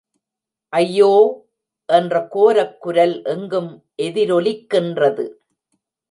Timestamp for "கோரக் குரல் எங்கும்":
2.31-3.69